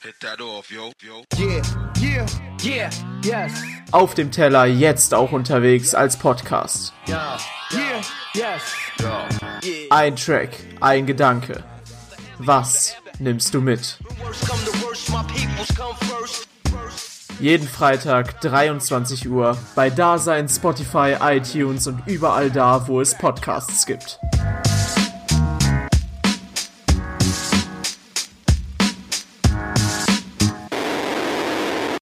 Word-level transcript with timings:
Hit 0.00 0.14
that 0.20 0.40
off, 0.40 0.70
yo, 0.70 0.92
yo. 1.02 1.24
Yeah, 1.36 1.60
yeah, 2.00 2.26
yeah, 2.62 2.90
yes, 3.24 3.50
Auf 3.90 4.14
dem 4.14 4.30
Teller 4.30 4.64
jetzt 4.66 5.12
auch 5.12 5.32
unterwegs 5.32 5.92
als 5.92 6.16
Podcast. 6.16 6.92
yeah, 7.08 7.36
yes, 8.32 8.62
Ein 9.90 10.14
Track, 10.14 10.50
ein 10.80 11.04
Gedanke. 11.04 11.64
Was 12.38 12.94
nimmst 13.18 13.52
du 13.54 13.60
mit? 13.60 13.98
Jeden 17.40 17.66
Freitag 17.66 18.40
23 18.40 19.28
Uhr 19.28 19.58
bei 19.74 19.90
Dasein, 19.90 20.48
Spotify, 20.48 21.16
iTunes 21.20 21.88
und 21.88 22.06
überall 22.06 22.52
da, 22.52 22.86
wo 22.86 23.00
es 23.00 23.18
Podcasts 23.18 23.84
gibt. 23.84 24.20